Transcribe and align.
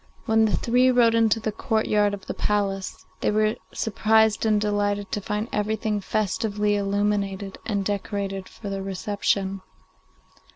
When 0.25 0.45
the 0.45 0.57
three 0.57 0.89
rode 0.89 1.13
into 1.13 1.39
the 1.39 1.51
courtyard 1.51 2.15
of 2.15 2.25
the 2.25 2.33
palace, 2.33 3.05
they 3.19 3.29
were 3.29 3.55
surprised 3.71 4.47
and 4.47 4.59
delighted 4.59 5.11
to 5.11 5.21
find 5.21 5.47
everything 5.53 6.01
festively 6.01 6.75
illuminated 6.75 7.59
and 7.67 7.85
decorated 7.85 8.49
for 8.49 8.71
their 8.71 8.81
reception. 8.81 9.61